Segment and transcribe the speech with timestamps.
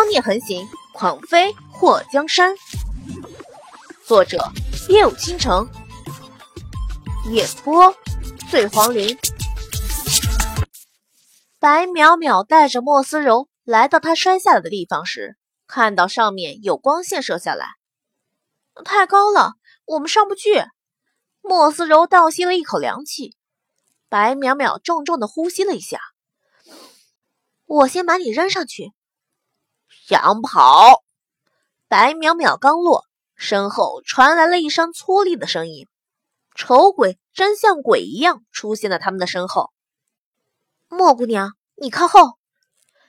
[0.00, 2.54] 妖孽横行，狂飞祸江山。
[4.06, 4.38] 作者：
[4.88, 5.68] 夜舞倾城，
[7.30, 7.94] 演播：
[8.50, 9.14] 醉黄林。
[11.58, 15.36] 白淼淼带着莫思柔来到他摔下来的地方时，
[15.66, 17.66] 看到上面有光线射下来，
[18.86, 19.52] 太高了，
[19.84, 20.64] 我们上不去。
[21.42, 23.36] 莫思柔倒吸了一口凉气。
[24.08, 26.00] 白淼淼重重的呼吸了一下，
[27.66, 28.94] 我先把你扔上去。
[29.90, 31.02] 想跑！
[31.88, 33.04] 白淼淼刚落，
[33.34, 35.86] 身后传来了一声粗粝的声音。
[36.54, 39.70] 丑鬼真像鬼一样出现在他们的身后。
[40.88, 42.38] 莫姑娘，你靠后！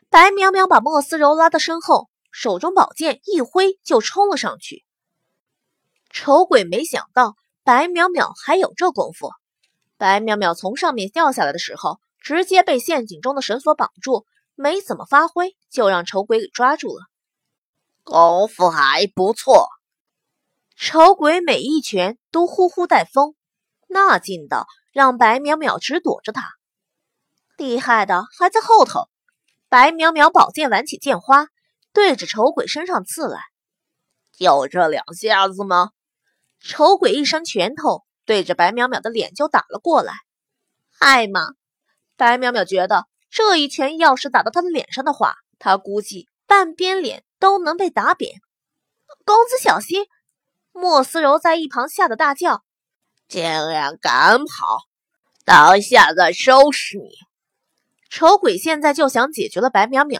[0.10, 4.84] 白淼淼把莫思柔拉到身后，手中宝剑一挥就冲了上去。
[6.10, 9.32] 丑鬼没想到白淼淼还有这功夫。
[9.98, 14.26] 白淼淼从上面掉下来的时候，直接被陷阱中的绳索绑住。
[14.62, 17.06] 没怎么发挥，就让丑鬼给抓住了。
[18.04, 19.68] 功夫还不错。
[20.78, 23.36] 丑鬼每一拳都呼呼带风，
[23.88, 26.44] 那劲道让白淼淼直躲着他。
[27.58, 29.10] 厉害的还在后头。
[29.70, 31.48] 白淼淼宝剑挽起剑花，
[31.94, 33.40] 对着丑鬼身上刺来。
[34.32, 35.92] 就这两下子吗？
[36.60, 40.14] 丑鬼一伸拳头，对着白淼淼的脸就打了过来。
[41.00, 41.42] 艾玛，
[42.18, 43.06] 白淼淼觉得。
[43.32, 48.42] 这一拳要是打到他的脸上的话，他估计半边脸都能被打扁。
[49.26, 50.06] 公子小心！
[50.74, 52.64] 莫思柔在一旁吓得大叫
[53.30, 54.82] ：“竟然敢跑！
[55.46, 57.10] 等下再收拾你！”
[58.10, 60.20] 丑鬼现在就想解决了白淼淼。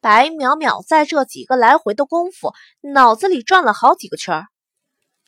[0.00, 4.46] 白淼淼在这几个来回的功夫，脑子里转了好几个圈儿。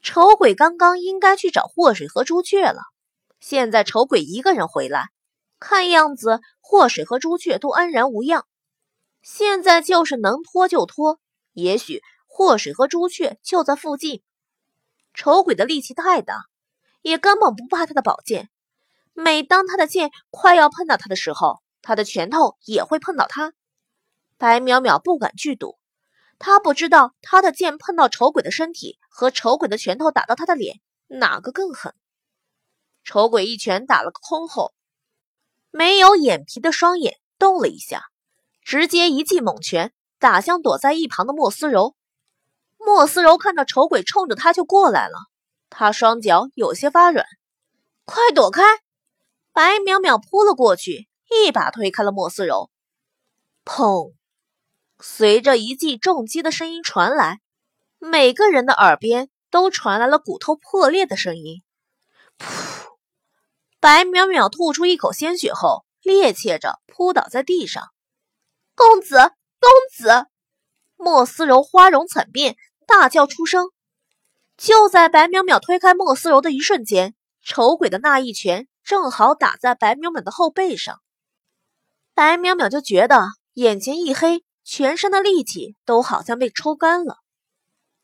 [0.02, 2.82] 丑鬼刚刚应该去找祸水和朱雀了，
[3.40, 5.08] 现在丑鬼一个人回来。
[5.62, 8.44] 看样子，祸水和朱雀都安然无恙。
[9.22, 11.20] 现在就是能拖就拖，
[11.52, 14.24] 也许祸水和朱雀就在附近。
[15.14, 16.46] 丑鬼的力气太大，
[17.00, 18.50] 也根本不怕他的宝剑。
[19.12, 23.52] 每当他的剑快要碰到他的时候，他的拳头也会碰到他。
[24.36, 25.78] 白淼淼不敢去赌，
[26.40, 31.94] 他不知道他的剑碰到丑鬼的身体和丑鬼的拳头打到他的脸，哪个更狠。
[33.04, 34.74] 丑鬼一拳打了个空后。
[35.72, 38.04] 没有眼皮的双眼动了一下，
[38.62, 41.96] 直接一记猛拳打向躲在一旁的莫思柔。
[42.76, 45.16] 莫思柔看到丑鬼冲着他就过来了，
[45.70, 47.24] 他双脚有些发软，
[48.04, 48.62] 快躲开！
[49.52, 52.70] 白淼淼扑了过去，一把推开了莫思柔。
[53.64, 54.12] 砰！
[55.00, 57.40] 随着一记重击的声音传来，
[57.98, 61.62] 每个人的耳边都传来了骨头破裂的声音。
[62.38, 62.91] 噗！
[63.82, 67.88] 白淼淼吐出一口鲜血后，趔趄着扑倒在地上。
[68.76, 69.16] 公子，
[69.58, 70.26] 公子！
[70.94, 72.54] 莫思柔花容惨变，
[72.86, 73.72] 大叫出声。
[74.56, 81.00] 就在白淼淼推开莫思柔的一瞬间，丑鬼的那一拳正好打在白淼淼的后背上。
[82.14, 87.16] 白淼淼就觉得眼前一黑，全身的力气都好像被抽干了。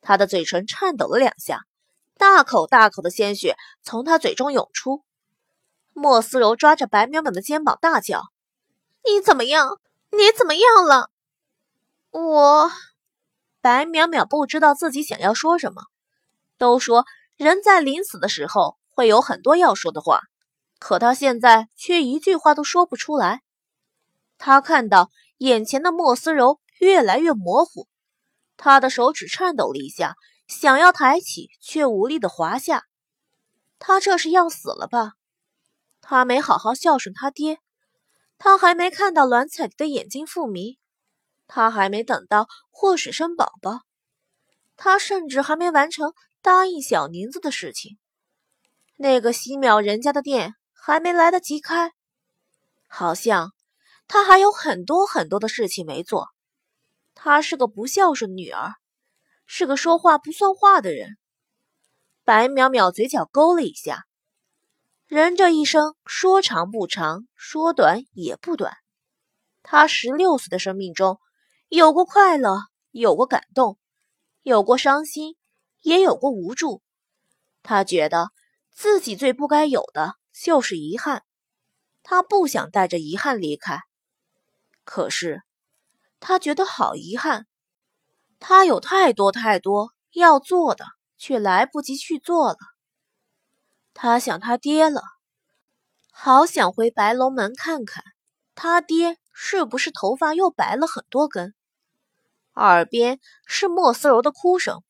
[0.01, 1.61] 他的嘴唇颤抖了两下，
[2.17, 5.05] 大口大口的鲜血从他嘴中涌出。
[5.99, 8.23] 莫思柔抓着白淼淼的肩膀大叫
[9.05, 9.81] ：“你怎么样？
[10.11, 11.11] 你怎么样了？”
[12.11, 12.71] 我……
[13.61, 15.83] 白淼淼不知道自己想要说什么。
[16.57, 17.05] 都说
[17.37, 20.23] 人在临死的时候会有很多要说的话，
[20.79, 23.43] 可他现在却一句话都说不出来。
[24.39, 27.87] 他看到眼前的莫思柔越来越模糊，
[28.57, 30.15] 他的手指颤抖了一下，
[30.47, 32.85] 想要抬起，却无力的滑下。
[33.79, 35.13] 他这是要死了吧？
[36.11, 37.59] 他没好好孝顺他爹，
[38.39, 40.79] 他还没看到栾彩蝶的眼睛复明，
[41.47, 43.83] 他还没等到祸水生宝宝，
[44.75, 47.99] 他甚至还没完成答应小宁子的事情。
[48.97, 51.93] 那个西淼人家的店还没来得及开，
[52.87, 53.53] 好像
[54.07, 56.29] 他还有很多很多的事情没做。
[57.15, 58.73] 他是个不孝顺女儿，
[59.45, 61.19] 是个说话不算话的人。
[62.25, 64.08] 白淼淼嘴角勾了一下。
[65.09, 68.77] 人这一生说长不长，说短也不短。
[69.63, 71.19] 他十六岁的生命中，
[71.71, 73.79] 有过快乐，有过感动，
[74.43, 75.35] 有过伤心，
[75.81, 76.83] 也有过无助。
[77.63, 78.33] 他觉得
[78.71, 81.23] 自己最不该有的就是遗憾，
[82.03, 83.81] 他不想带着遗憾离开。
[84.85, 85.41] 可是，
[86.21, 87.47] 他觉得好遗憾，
[88.39, 90.85] 他有太多太多要做的，
[91.17, 92.59] 却来不及去做了。
[94.01, 95.03] 他想他爹了，
[96.13, 98.05] 好想回白龙门看看，
[98.55, 101.53] 他爹是不是头发又白了很多根？
[102.55, 104.85] 耳边是莫思柔的哭声。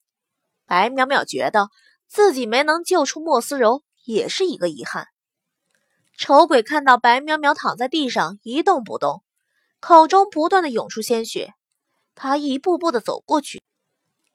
[0.67, 1.71] 白淼淼觉得
[2.07, 5.07] 自己没能救出莫思柔，也是一个遗憾。
[6.19, 9.23] 丑鬼看到白淼淼躺在地上一动不动，
[9.81, 11.55] 口中不断的涌出鲜血，
[12.15, 13.63] 他一步步的走过去，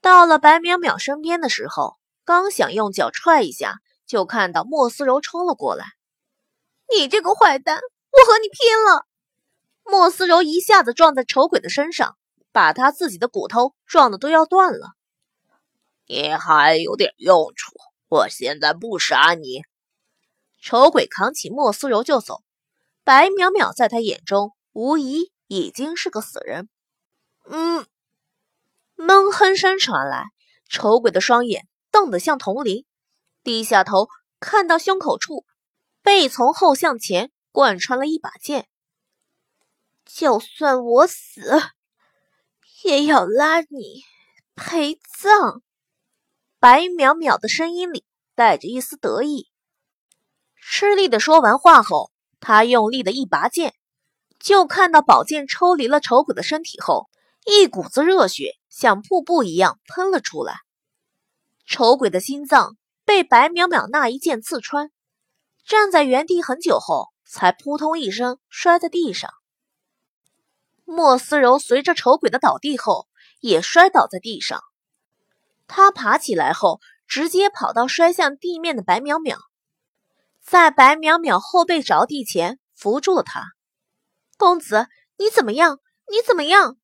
[0.02, 3.83] 到了白淼淼身边的时候，刚想用脚踹一下，
[4.14, 5.88] 就看到莫思柔冲了过来。
[6.96, 7.80] 你这个坏蛋，
[8.12, 9.08] 我和你拼了！
[9.84, 12.16] 莫思柔一下子撞在丑鬼的身上，
[12.52, 14.92] 把他自己的骨头撞得都要断了。
[16.06, 17.74] 你还有点用处，
[18.08, 19.64] 我现在不杀你。
[20.62, 22.44] 丑鬼扛起莫思柔就走，
[23.04, 26.70] 白淼淼在他眼中无疑已经是个死人。
[27.46, 27.88] 嗯，
[28.94, 30.26] 闷哼声传来，
[30.70, 32.86] 丑鬼的双眼瞪得像铜铃，
[33.44, 34.08] 低下头
[34.40, 35.46] 看到胸口处。
[36.06, 38.68] 被从后向前贯穿了一把剑，
[40.06, 41.62] 就算我死，
[42.84, 44.04] 也要拉你
[44.54, 45.64] 陪葬。
[46.60, 48.04] 白淼淼的声音里
[48.36, 49.48] 带着一丝得意，
[50.58, 52.12] 吃力的说完话后，
[52.42, 53.74] 他用力的一拔剑，
[54.40, 57.10] 就看到宝剑抽离了丑鬼的身体后，
[57.46, 60.58] 一股子热血像瀑布一样喷了出来，
[61.66, 62.76] 丑鬼的心脏
[63.06, 64.92] 被白淼淼那一剑刺穿。
[65.66, 69.32] 站在原地很久后，才扑通一声摔在地上。
[70.86, 73.08] 莫思柔随着丑鬼的倒地后，
[73.40, 74.62] 也摔倒在地上。
[75.68, 79.38] 他爬起来后，直接跑到摔向地面的白淼淼，
[80.42, 83.46] 在白淼淼后背着地前扶住了他。
[84.38, 85.80] 公子，你怎么样？
[86.12, 86.78] 你怎么样？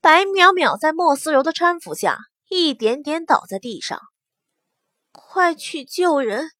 [0.00, 2.18] 白淼淼在莫思柔的搀扶下，
[2.48, 4.00] 一点点倒在地上。
[5.18, 6.50] 快去救人！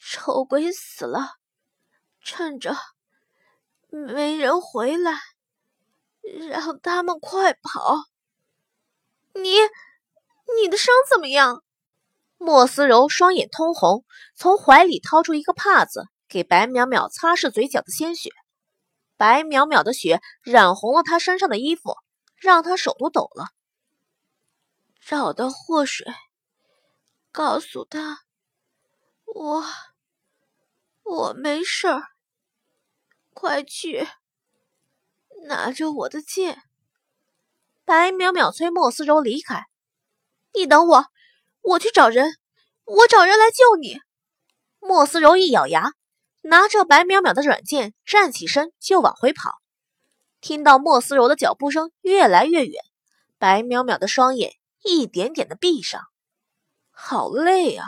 [0.00, 1.36] 丑鬼死了，
[2.20, 2.76] 趁着
[3.88, 5.12] 没人回来，
[6.50, 8.04] 让他们快跑。
[9.32, 9.52] 你，
[10.60, 11.62] 你的伤怎么样？
[12.36, 14.04] 莫思柔双眼通红，
[14.34, 18.30] 从怀里掏出一个帕子，给白淼淼擦拭嘴角的鲜血。
[19.16, 21.96] 白淼淼的血染红了她身上的衣服，
[22.36, 23.46] 让她手都抖了。
[25.00, 26.06] 找到祸水，
[27.38, 28.22] 告诉他。
[29.24, 29.64] 我
[31.04, 32.02] 我没事儿，
[33.32, 34.08] 快去
[35.46, 36.60] 拿着我的剑。
[37.84, 39.66] 白淼淼催莫思柔离开，
[40.52, 41.04] 你等我，
[41.60, 42.34] 我去找人，
[42.84, 44.00] 我找人来救你。
[44.80, 45.92] 莫思柔一咬牙，
[46.42, 49.60] 拿着白淼淼的软剑，站起身就往回跑。
[50.40, 52.82] 听到莫思柔的脚步声越来越远，
[53.38, 56.02] 白淼淼的双眼一点点的闭上，
[57.00, 57.86] 好累啊。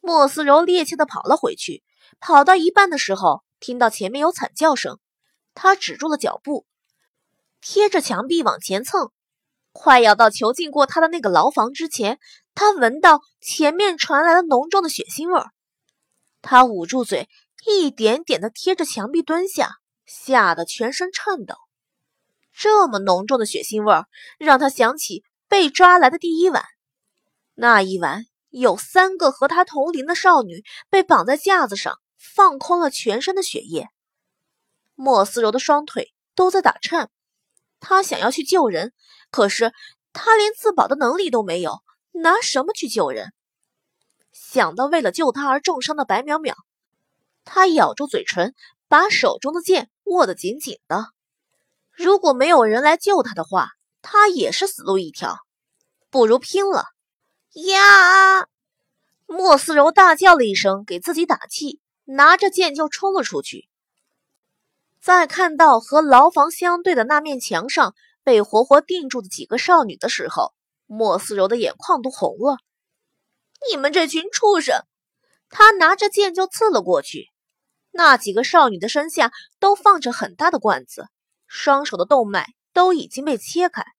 [0.00, 1.84] 莫思柔趔趄的跑了回去，
[2.18, 4.98] 跑到一半的时候，听到前面有惨叫声，
[5.54, 6.66] 他止住了脚步，
[7.60, 9.12] 贴着墙壁往前蹭。
[9.70, 12.18] 快要到囚禁过他的那个牢房之前，
[12.54, 15.52] 他闻到前面传来了浓重的血腥味儿。
[16.42, 17.28] 他捂住嘴，
[17.64, 21.54] 一点点的贴着墙壁蹲下，吓得全身颤抖。
[22.52, 24.06] 这么浓重的血腥味儿，
[24.38, 26.64] 让他想起被抓来的第一晚，
[27.54, 28.26] 那一晚。
[28.56, 33.88] 有三个和他同龄的少女被绑在架子上，放空了全身的血液。
[34.94, 37.10] 莫思柔的双腿都在打颤，
[37.80, 38.92] 她想要去救人，
[39.32, 39.72] 可是
[40.12, 43.32] 她连自保的能力都没有，拿什么去救人？
[44.30, 46.54] 想到为了救她而重伤的白淼淼，
[47.44, 48.54] 她咬住嘴唇，
[48.86, 51.06] 把手中的剑握得紧紧的。
[51.90, 55.38] 如果没有人来救她的话，她也是死路一条，
[56.08, 56.93] 不如拼了。
[57.54, 58.48] 呀！
[59.26, 63.68] 莫思柔大叫了一声，给自己打气，拿着剑就冲了出去。
[65.00, 70.52] 在看到和牢房相对的那面墙上被活活钉住的几个少女的时候，
[70.86, 72.58] 莫思柔的眼眶都红了。
[73.70, 74.82] 你们这群畜生！
[75.48, 77.30] 他拿着剑就刺了过去。
[77.92, 79.30] 那几个少女的身下
[79.60, 81.06] 都放着很大的罐子，
[81.46, 83.93] 双手的动脉都已经被切开。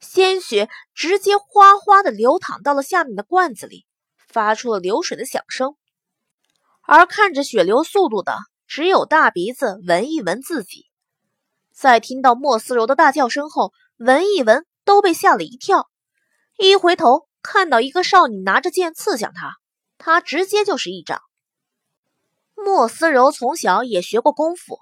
[0.00, 3.86] 鲜血直接哗哗的流淌到了下面的罐子里，
[4.28, 5.76] 发出了流水的响声。
[6.82, 10.86] 而看着血流速度的，只有大鼻子闻一闻自己。
[11.72, 15.88] 在听到莫思柔的大叫声后，闻一闻都被吓了一跳。
[16.58, 19.56] 一回头看到一个少女拿着剑刺向他，
[19.98, 21.22] 他直接就是一掌。
[22.54, 24.80] 莫思柔从小也学过功夫，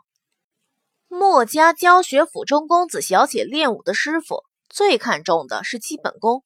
[1.07, 4.45] 莫家教学府中公子小姐练武的师傅。
[4.69, 6.43] 最看重的是基本功。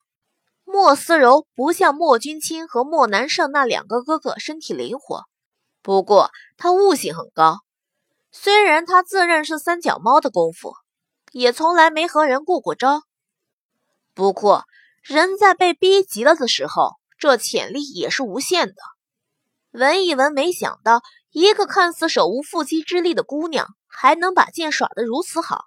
[0.65, 5.25] 莫思柔不像莫君清和莫南胜那两个哥哥身体灵活，
[5.83, 7.59] 不过他悟性很高。
[8.31, 10.75] 虽然他自认是三脚猫的功夫，
[11.33, 13.03] 也从来没和人过过招，
[14.15, 14.65] 不过，
[15.03, 18.75] 人在被逼急了的时候，这潜力也是无限的。
[19.73, 25.67] 闻一闻，没想到一个看似手无缚鸡之力的姑娘，还能把剑耍得如此好。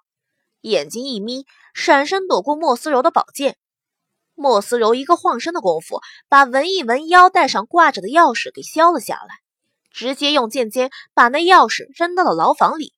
[0.68, 3.56] 眼睛一眯，闪身躲过莫思柔的宝剑。
[4.34, 9.28] 莫思柔一个晃身的功夫，把闻一闻腰带上挂着的钥匙给削了下来，
[9.92, 12.92] 直接用剑尖把那钥匙扔到了牢房里。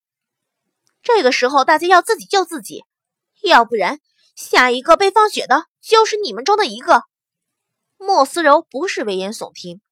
[1.02, 2.84] 这个时候，大家要自己救自己，
[3.42, 4.00] 要不然
[4.34, 7.02] 下一个被放血的就是你们中的一个。
[7.98, 9.82] 莫思柔不是危言耸听，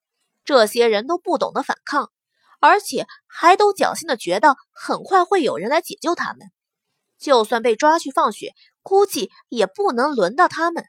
[0.47, 2.11] 这些人都不懂得反抗，
[2.59, 6.51] 而且还都侥幸的觉得很快会有人来解救他们。
[7.19, 10.85] 就算被抓去放血，估计也不能轮到他们。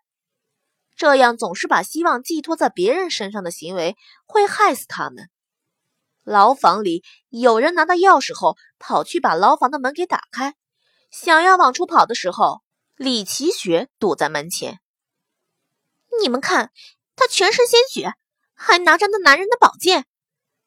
[0.95, 5.29] 这样总是把希望寄托在别人身上的行为，会害死他们。
[6.23, 10.55] 牢房里有人拿到钥匙后，跑去把牢房的门给打开，
[11.11, 12.61] 想要往出跑的时候，
[12.95, 14.79] 李奇雪堵在门前。
[16.21, 16.71] 你们看，
[17.15, 18.13] 他全身鲜血，
[18.55, 20.05] 还拿着那男人的宝剑，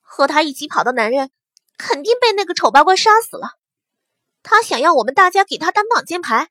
[0.00, 1.30] 和他一起跑的男人
[1.76, 3.59] 肯定被那个丑八怪杀死了。
[4.42, 6.49] 他想要我们大家给他当挡箭牌，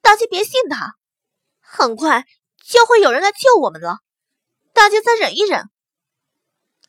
[0.00, 0.94] 大家别信他，
[1.60, 2.24] 很快
[2.64, 3.98] 就会有人来救我们了。
[4.72, 5.68] 大家再忍一忍。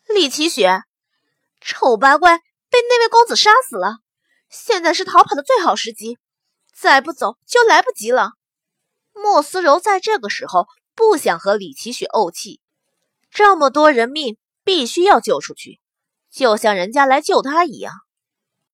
[0.08, 0.84] 李奇雪。
[1.62, 3.98] 丑八怪被那位公子杀死了，
[4.50, 6.20] 现在是逃跑的最好时机，
[6.72, 8.34] 再不走就来不及了。
[9.14, 12.62] 莫思柔在这个时候不想和李奇雪怄气，
[13.32, 15.80] 这么多人命必须要救出去，
[16.30, 17.94] 就像人家来救他一样。